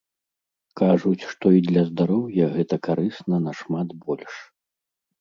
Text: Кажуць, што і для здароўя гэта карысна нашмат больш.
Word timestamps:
Кажуць, 0.81 1.27
што 1.33 1.45
і 1.57 1.63
для 1.69 1.85
здароўя 1.91 2.49
гэта 2.57 2.75
карысна 2.91 3.45
нашмат 3.47 3.89
больш. 4.05 4.33